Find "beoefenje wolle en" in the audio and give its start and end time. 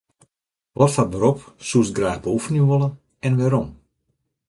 2.25-3.33